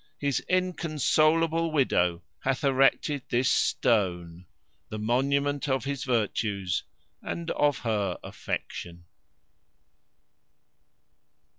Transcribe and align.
HIS 0.17 0.39
INCONSOLABLE 0.49 1.71
WIDOW 1.71 2.23
HATH 2.39 2.63
ERECTED 2.63 3.21
THIS 3.29 3.51
STONE, 3.51 4.47
THE 4.89 4.97
MONUMENT 4.97 5.69
OF 5.69 5.83
HIS 5.85 6.05
VIRTUES 6.05 6.81
AND 7.21 7.51
OF 7.51 7.77
HER 7.81 8.17
AFFECTION. 8.23 9.05